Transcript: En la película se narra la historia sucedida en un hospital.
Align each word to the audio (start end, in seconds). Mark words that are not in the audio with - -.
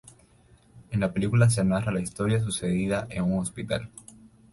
En 0.89 0.99
la 0.99 1.13
película 1.13 1.47
se 1.51 1.63
narra 1.63 1.91
la 1.91 1.99
historia 1.99 2.39
sucedida 2.39 3.05
en 3.11 3.23
un 3.31 3.37
hospital. 3.37 3.91